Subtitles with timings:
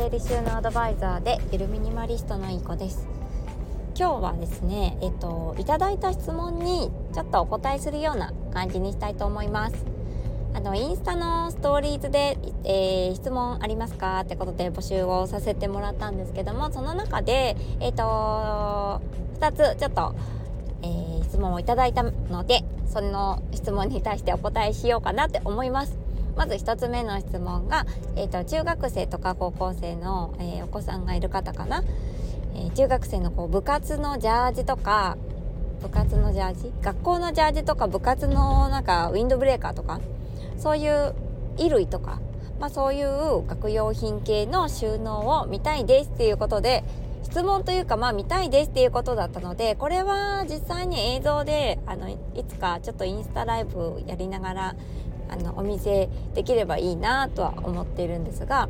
[0.00, 3.06] 整理収納アドバイザーでゆるミニマリストのいい子です。
[3.94, 9.84] 今日はですねえっといただいた質問にちょっとお答えするような感じにしたいと思います。
[10.54, 19.02] あのインスタのストーリーズで、えー、質問ありますかってことで募集をさせてもらったんですけどもその中でえっと
[19.38, 20.14] 2つちょっと、
[20.80, 25.99] えー、質問をいただいたのでその質問に対してお答えしようかなって思います。
[26.40, 27.84] まず1つ目の質問が、
[28.16, 31.84] えーと、中学生とか高校生の、えー、お子さんがいる方かな、
[32.54, 35.18] えー、中学生のこう部活のジャージとか
[35.82, 36.72] 部活のジャージ？
[36.80, 40.00] 学校のジャージとか部活のなんかウィンドブレーカーとか？
[40.56, 41.14] そういう
[41.58, 42.20] 衣類とか、
[42.58, 46.84] まあ、そういう学用品系の収納を見たいですっていうことで
[47.22, 52.16] 質問というかまあ見たいですっていうことだったのでこれは実際に映像であのい
[52.48, 54.76] つかちょっとインスタライブやりながら
[55.30, 58.68] あのお見せできればいいなとは思っているんですが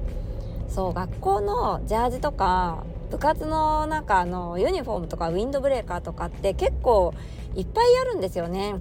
[0.69, 7.13] そう学校のジャージとか部活のなんかあのユニフォームとかウィンドブレーカーとかって結構
[7.57, 8.77] いっぱいあるんですよね。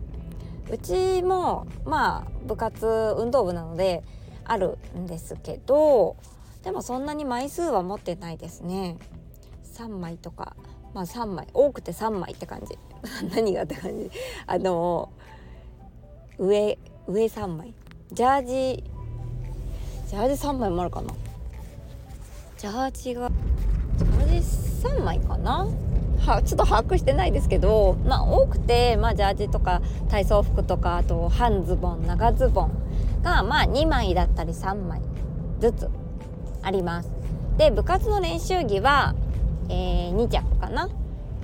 [0.70, 2.86] うちもまあ部活
[3.18, 4.04] 運動部なので
[4.44, 6.16] あるんですけど
[6.64, 8.98] でもそんなに枚数は持ってないですね。
[9.74, 10.56] 3枚とか
[10.94, 12.78] まあ3枚多くて3枚って感じ
[13.34, 14.12] 何がって感じ
[14.46, 15.10] あの
[16.38, 16.78] 上
[17.10, 17.74] 上3枚。
[18.12, 18.84] ジャージ。
[20.08, 21.12] ジャージ3枚もあるかな。
[22.60, 23.32] ジャージが
[23.98, 25.68] ジャージ3枚かな。
[26.20, 32.72] はちょっと把握してないですけどまあ多くて、まあ、ジャージとか体操服とかあと半ズボン長ズボン
[33.24, 35.02] がまあ2枚だったり3枚
[35.60, 35.90] ずつ
[36.62, 37.10] あります。
[37.58, 39.16] で部活の練習着は、
[39.70, 40.90] えー、2着かな。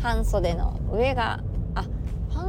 [0.03, 1.41] 半袖の上が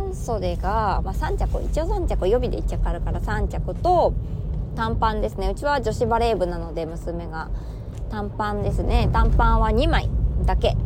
[0.07, 4.15] 半袖が、まあ、3着一応3着予備で1着あるから3着と
[4.77, 5.49] 短パンですね。
[5.49, 7.49] うちは女子バレー部なので娘が。
[8.09, 9.09] 短パンですね。
[9.13, 10.09] 短パンは2枚
[10.45, 10.77] だけ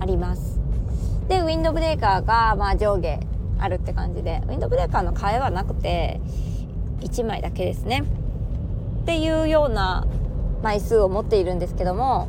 [0.00, 0.60] あります。
[1.28, 3.20] でウィンドブレーカーがまあ上下
[3.58, 4.42] あるって感じで。
[4.48, 6.20] ウィンドブレーカーの替えはなくて
[7.00, 8.02] 1枚だけですね。
[9.02, 10.06] っていうような
[10.62, 12.28] 枚数を持っているんですけども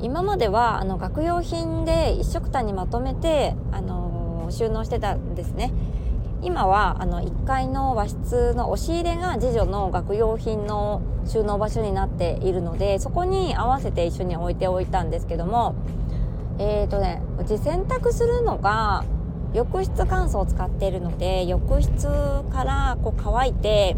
[0.00, 4.05] 今まではあの学用品で一色単にまとめてあの
[4.50, 5.72] 収納してたんですね。
[6.42, 15.74] 今はあの1階の和室の押し入れが次女の学用品の収納場所になっているのでそこに合わせて一緒に置いておいたんですけども
[16.58, 19.04] えーとねうち洗濯するのが
[19.54, 22.06] 浴室乾燥を使っているので浴室
[22.52, 23.96] からこう乾いて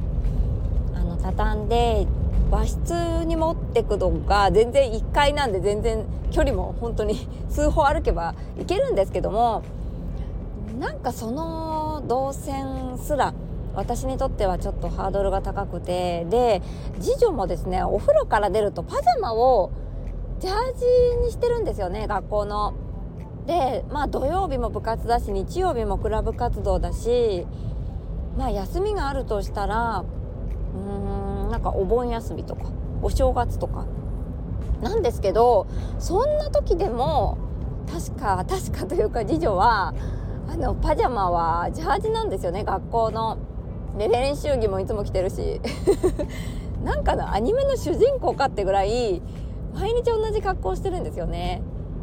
[0.94, 2.06] あの畳んで
[2.50, 9.62] 和室に持ってくのが全然1階なんで全然距離も本当に数歩歩けば行けるんですけども
[10.78, 13.34] なんかその動線すら
[13.74, 16.62] 私にとってはちょっとハードルが高くてで
[17.00, 19.72] 次女もですねお風呂から出るとパジャマを
[20.40, 22.74] ジャージにしてるんですよね学校の。
[23.46, 27.46] でまあ土曜日も部活だし日曜日もクラブ活動だし
[28.36, 30.04] まあ休みがあるとしたら
[30.74, 32.64] うーんなんかお盆休みとか
[33.00, 33.86] お正月とか
[34.82, 35.66] なんですけど
[35.98, 37.38] そんな時でも
[37.90, 39.94] 確か確かというか次女は
[40.48, 42.64] あのパジャマはジャージなんですよね。
[42.64, 43.38] 学校の。
[43.98, 45.60] で練習着もいつも着てるし。
[46.82, 49.20] なんかなアニメの主人公かってぐらい
[49.74, 51.60] 毎日同じ格好してるんですよね。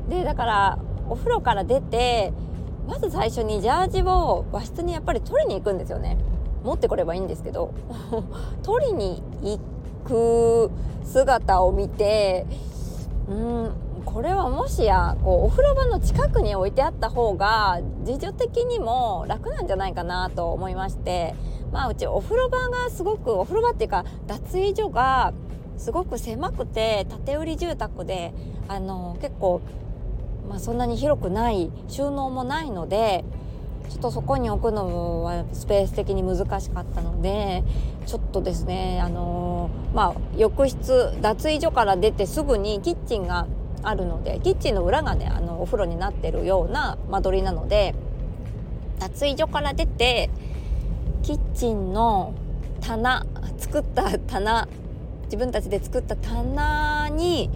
[0.10, 0.80] でだから
[1.10, 2.34] お風呂から出て
[2.88, 6.18] まず最初にジャージを和室にやっぱり取りに行くんですよね。
[6.64, 7.72] 持ってこればいいんですけど。
[8.62, 9.60] 取りに行
[10.04, 10.72] く
[11.04, 12.46] 姿を見て
[13.30, 13.72] うん
[14.06, 21.36] これはもしやこうお風呂場の近くに置いてあった方が自助的にも楽なんじゃないかなと思いまして
[21.72, 25.34] まあうちお風呂場がすごくお風呂場っていうか脱衣所が
[25.78, 28.34] すごく狭くて建売り住宅で
[28.68, 29.62] あの結構、
[30.48, 33.26] まあ、そんなに広くない収納もないので
[33.90, 37.64] ちょっとそこに置くのはスペース的に難しかったので
[38.06, 43.47] ちょっとですねあのまあ浴室脱衣所から出てすぐにキッチンが
[43.85, 47.96] あるのでキッチンの裏がねあのお風呂になってるような間取りなので
[48.99, 50.29] 脱衣所から出て
[51.23, 52.34] キッチンの
[52.82, 53.26] 棚
[53.58, 54.67] 作った棚
[55.26, 57.49] 自分たちで作った棚に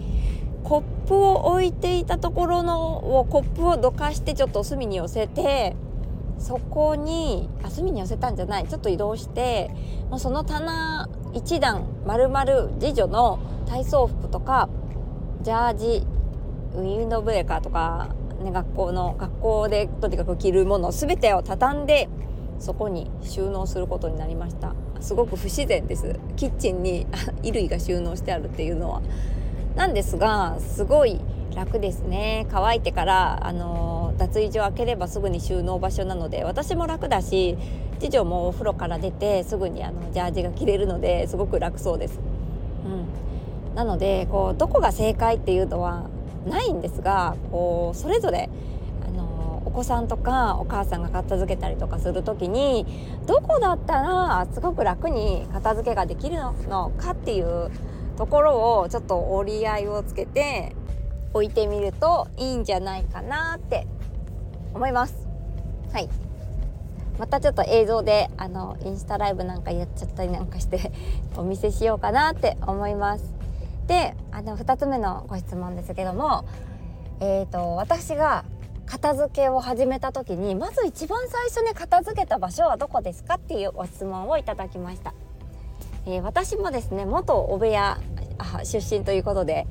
[0.64, 5.76] コップを置いていたところのをコップをどかしてちょっと隅に寄せて
[6.38, 9.70] そこにあ隅に寄せたんじゃないちょっと移動して
[10.10, 12.44] もうその棚一段丸々
[12.80, 14.68] 次女の体操服とか
[15.42, 16.06] ジャージ
[16.74, 22.08] ウィンドブレーカーとか、ね、学校の学校でとにかく着るもの全てを畳んで
[22.58, 27.06] そこに収納することになりましたすごく不自然ですキッチンに
[27.42, 29.02] 衣類が収納してあるっていうのは
[29.74, 31.20] なんですがすごい
[31.54, 37.56] 楽ですね乾いてからあの脱衣所開ければすぐに収納場所なので私も楽だし
[37.98, 42.18] 次女もお風呂から出てすぐにあのジャージが着れるのですごく楽そうです。
[42.84, 46.08] うん、なのでこうどこが正解っていうのは
[46.46, 48.48] ないんですがこうそれぞれ
[49.06, 52.86] あのお子さんとかお母さんが片付けたりとかする時に
[53.26, 57.70] どこだったらすごく楽に片付けができるのかっていう
[58.16, 60.74] ところをちょっと折り合いをつけて
[61.32, 63.86] 置いてみるといいんじゃないかなって
[64.74, 65.14] 思います。
[65.92, 66.08] はい
[67.18, 70.90] またちょっと映像であのインスタライブなんかやっちゃったりなんかして
[71.36, 73.39] お見せしようかなって思います。
[73.90, 76.44] であの2つ目のご質問ですけども、
[77.18, 78.44] えーと、私が
[78.86, 85.12] 片付けを始めた時にまず一番最初に片付けた場所はどこですかっていうご質問をいただきました。
[86.06, 87.98] えー、私もですね元お部屋
[88.62, 89.66] 出身ということで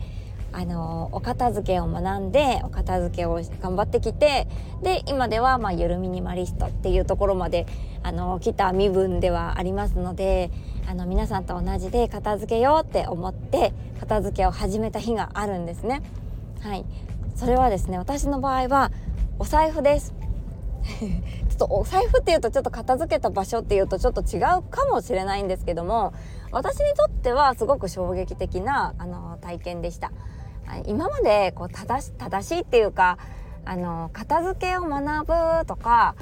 [0.52, 4.48] あのお片付けを学んでお片付けを頑張ってきて
[4.84, 7.68] で今ではまあゆるミニマリストっていうところまで
[8.04, 10.52] あの来た身分ではありますので
[10.90, 16.02] あの皆さんと同じで片付けようって思って片付けを始めた日があるんですね。
[16.62, 16.86] はい、
[17.36, 18.92] それはですね私の場合は
[19.38, 20.16] お財布です。
[20.90, 21.08] ちょ
[21.54, 26.12] っとお財布っていうとちょっと片付けた場所っていうとちょっと違うかもしれないんですけども
[26.52, 30.12] 私にとってはすごく衝撃的なあの体験でした。
[30.88, 33.20] 今までこう正し正しいっていうか
[33.64, 35.28] あの片付けを学
[35.60, 36.16] ぶとか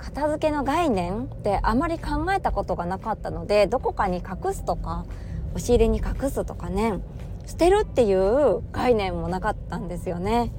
[0.00, 5.04] 片付けの概念ってあまり考えたことがなかったのでどこかに隠すとか
[5.54, 7.00] 押し入れに隠すとかね
[7.46, 10.52] 捨てるっていう概念もなかったんですよね。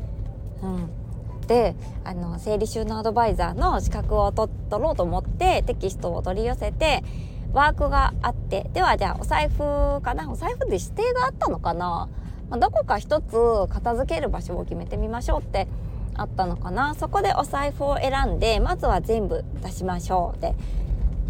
[0.62, 7.04] うん、であの整理収納アドバイザーの資格を取ろうと思ってテキストを取り寄せて
[7.54, 10.30] ワークがあってではじゃあお財布かな？
[10.32, 12.10] お財布で指定があったのかな？
[12.50, 13.34] まあ、どこか一つ
[13.70, 15.68] 片付ける場所を決めてみましょうって
[16.16, 16.94] あったのかな？
[16.96, 20.54] そこでお財布を選んでまずは全部出しましょうでっ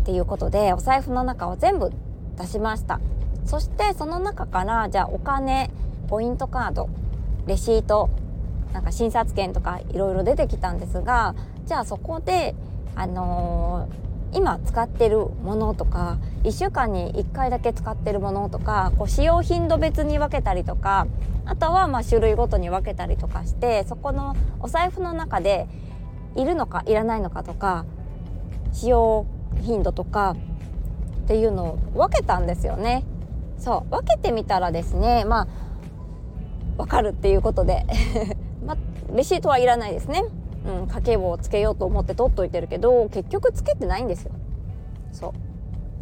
[0.06, 1.92] ていうことでお財布の中を全部
[2.38, 3.00] 出しました。
[3.46, 5.72] そしてその中からじゃあお金
[6.08, 6.90] ポイントカード
[7.48, 8.10] レシート
[8.74, 11.36] なんか診察券とかいろいろ出てきたんですが
[11.66, 12.56] じゃあそこで
[12.96, 21.08] あのー今使ってるものとか1週間に1回だけ使ってるものとかこう使用頻度別に分けたりとか
[21.46, 25.68] あとはまあ種類ごとに分けたりとかしてそこのお財布の中で
[26.36, 27.86] いるのかいらないのかとか
[28.72, 29.26] 使用
[29.62, 30.36] 頻度とか
[31.24, 33.04] っていうのを分けたんですよね。
[33.58, 35.48] そう分けてみたらですねまあ
[36.78, 37.86] 分かるっていうことで
[38.66, 38.76] ま
[39.14, 40.24] レシートはいらないですね。
[40.66, 44.32] うん、家計簿をつけようと思って取っといてるけど結局つけてないんですよ。
[45.12, 45.34] そ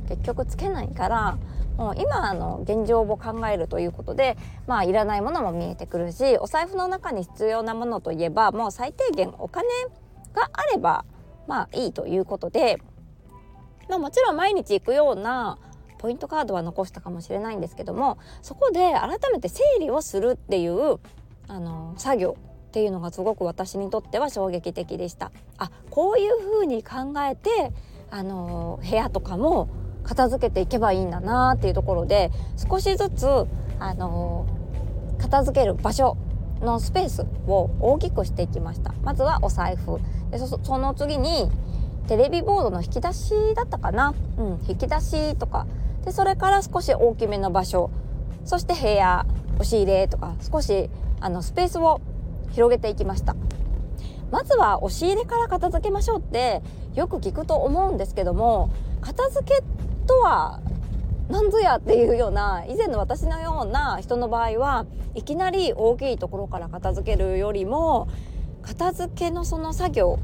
[0.05, 1.37] う結局つけないから
[1.77, 9.67] もう今の現状を考えるということでまあいらないものも見えてくるしお財布の中に必要なものといえばもう最低限お金
[10.33, 11.05] があれば
[11.47, 12.81] まあいいということで、
[13.87, 15.57] まあ、もちろん毎日行くような
[15.99, 20.99] ポイントカードは残したかもしれないんですけどもそこで改めて整理をするっていう
[21.47, 22.37] あの作業
[22.69, 25.31] っていうのがすごく私にとっては衝撃的でした。
[25.57, 27.73] あこういう風に考えて
[28.11, 29.69] あの部屋とかも
[30.03, 33.25] 片付けていけばいいんだなっていうところで少しずつ
[33.79, 34.45] あの
[35.17, 36.15] 片付ける場所
[36.61, 38.93] のスペースを大きくしていきました。
[39.03, 39.99] まずはお財布。
[40.29, 41.49] でその次に
[42.07, 45.65] テレビボードの引き出しだったかな、うん、引き出しとか。
[46.05, 47.89] でそれから少し大きめの場所。
[48.45, 50.89] そして部屋押し入れとか少し
[51.19, 51.99] あのスペースを
[52.51, 53.35] 広げていきました
[54.31, 56.61] まずは押し入れから片付けましょうって
[56.95, 59.63] よく聞くと思うんですけども片付け
[60.05, 60.61] とは
[61.29, 68.07] 何ぞやっていうような以前の私のような人の場合はいきなり大きいところから片付けるよりも
[68.61, 70.19] 片付けのその作業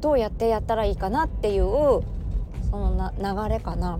[0.00, 2.02] どうやってやったらいいかなっていうそ
[2.72, 3.12] のな
[3.48, 3.98] 流れかな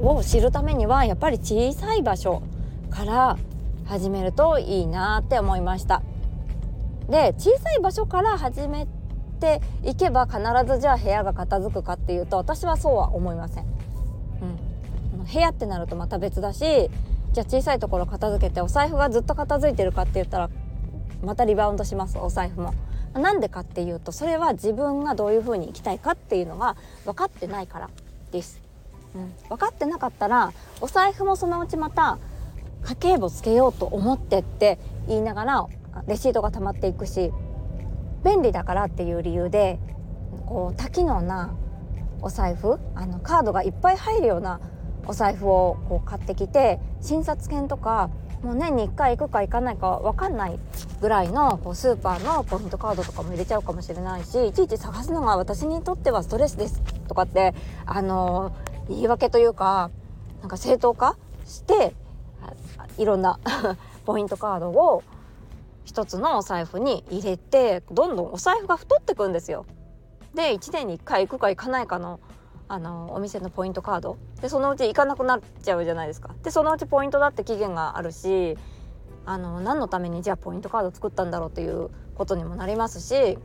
[0.00, 2.42] を知るためにはやっぱり小さい場所
[2.90, 3.38] から
[3.86, 6.02] 始めるといいなって思いました。
[7.08, 8.86] で小さい場所から始め
[9.40, 13.64] ていけば必ずじゃあ部屋が片付くかっていうと私はそうは思いません。
[15.14, 16.90] うん、部屋ってなるとまた別だし
[17.32, 20.50] じゃあ小さいところ片付けてお財布がずっと片付いてるかって言ったら
[21.22, 22.74] またリバウンドしますお財布も。
[23.14, 27.90] なんでかっていうとそれは自分がどういう風に生きたいかっていうのが分かってないから
[28.32, 28.60] です。
[29.14, 32.18] うん、分かってなかったらお財布もそのうちまた
[32.82, 35.66] 家計簿つけようと思ってって言いながら
[36.06, 37.32] レシートが溜まっていくし
[38.24, 39.78] 便利だからっていう理由で
[40.46, 41.56] こう多機能な
[42.22, 44.60] お財布あのカードがいっぱい入るような
[45.06, 48.10] お財布をこう買ってきて診察券とか
[48.42, 50.58] もう年に1回行くか行かないか分かんない
[51.00, 57.54] ぐらいのこうスーパーのポイントカードとかも入れちゃうかもしれないしいちいち探すのが私にとってはストレスですとかって
[57.86, 58.54] あの
[58.88, 59.90] 言い訳というか
[60.40, 61.94] なんか正当化して
[62.98, 63.38] いろんな
[64.04, 65.02] ポイントカードを
[65.94, 69.64] 一つのお財布に入れてどんどんお財布が太ってくんですよ。
[70.34, 72.18] で1年に1回行くか行かないかの
[72.66, 76.34] あのお店のポイントカードでそのうち行かなくなっちゃうじゃないですか。
[76.42, 78.58] でそのうちポイントだって期限があるし
[79.24, 83.38] あの何のためにじゃあポイントカード作ったんだろうっていうことにもなりますし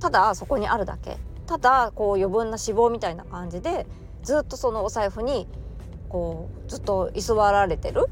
[0.00, 3.86] ただそこにあるだけただこう余分な脂肪みたいな感じで
[4.24, 5.46] ずっとそのお財布に
[6.08, 8.08] こうずっと居座られてる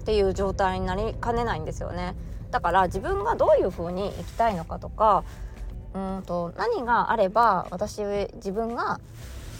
[0.00, 2.16] っていう状態になりかねないんですよね。
[2.52, 5.24] だから自分がどういう風に生きたいのかとか
[5.94, 8.02] うんと何があれば私
[8.36, 9.00] 自分が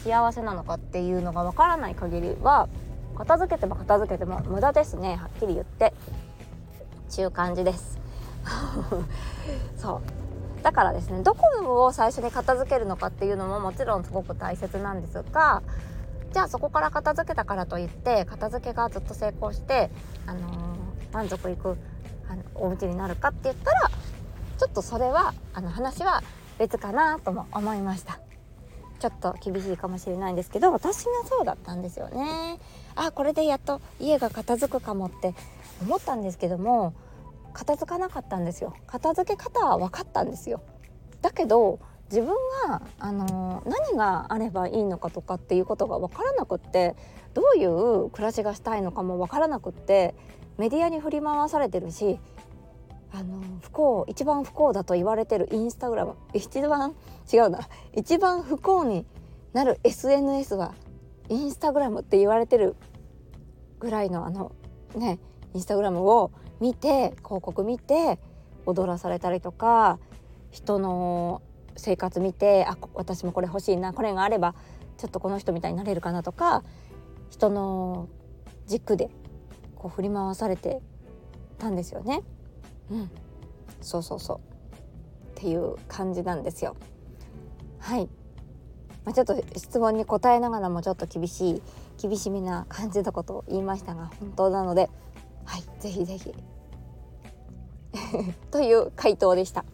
[0.04, 2.68] 幸せなのかっていうのがわからない限りは
[3.16, 5.16] 片付けても片付けても無駄ですね。
[5.16, 5.92] はっきり言って。
[7.08, 7.98] ちゅう感じです。
[9.76, 10.62] そう。
[10.62, 15.62] だからですねどこを最初に片付けるのかっていうのももちろんすごく大切なんですが
[16.32, 19.90] じゃあそこから片付けたからといって片付けがずっと成功して、
[20.24, 20.44] あのー、
[21.12, 21.76] 満足いく
[22.32, 23.90] あのお家になるかって言ったら
[24.58, 26.22] ちょっとそれはあの話は
[26.58, 28.20] 別かなとも思いました。
[28.98, 32.58] ちょっと厳しいかもしれないんですけど私がそうだったんですよね。
[32.94, 35.34] あこれでやっと家が片付くかもって
[35.82, 36.94] 思ったんですけども
[37.52, 38.74] 片付かなかったんですよ。
[38.86, 40.62] 片付け方は分かったんですよ。
[41.20, 42.34] だけど自分
[42.68, 46.94] が、あの何があればいいのかとかっていうことが分からなくって
[47.32, 50.14] どういう暮らしがしたいのかも分からなくって
[50.62, 52.20] メディアに振り回されてるし
[53.12, 56.94] あの不幸一番不幸だと言われてるインスタグラム一番
[57.32, 59.04] 違うな一番不幸に
[59.54, 60.72] なる SNS は
[61.28, 62.76] インスタグラムって言われてる
[63.80, 64.52] ぐらいのあの
[64.94, 65.18] ね
[65.52, 68.20] インスタグラムを見て広告見て
[68.64, 69.98] 踊らされたりとか
[70.52, 71.42] 人の
[71.76, 74.54] 生活見てあ私もこれ欲しいなこれがあれば
[74.96, 76.62] ちょっとこの人みたいになれるかなとか
[77.30, 78.08] 人の
[78.68, 79.10] 軸で
[79.82, 80.80] こう振り回されて
[81.58, 82.22] たんですよね。
[82.90, 83.10] うん、
[83.80, 84.38] そうそうそう。
[84.38, 84.40] っ
[85.34, 86.76] ていう感じなんですよ。
[87.78, 88.08] はい、
[89.04, 91.62] まあ、ちょっと質問に答えながらもちょっと厳しい
[92.00, 94.88] 厳しめな感じのことを言いましたが本当なので
[95.44, 95.62] はい。
[95.80, 96.32] ぜひぜひ。
[98.50, 99.64] という回答でした。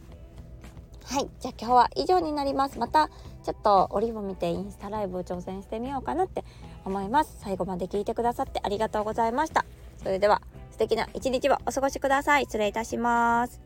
[1.04, 1.30] はい。
[1.40, 2.78] じゃあ今日は以上になります。
[2.78, 3.08] また
[3.42, 6.44] ちょっと折を見てインスタライブ挑戦してみようかなって
[6.84, 7.36] 思います。
[7.40, 9.64] 最後まで聞いてくださってありがとうございました。
[9.98, 10.40] それでは
[10.70, 12.44] 素敵な一日をお過ごしください。
[12.44, 13.60] 失礼いたします。